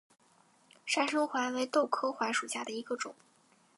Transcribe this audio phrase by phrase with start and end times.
[0.83, 3.13] 砂生槐为豆科槐属下的一个种。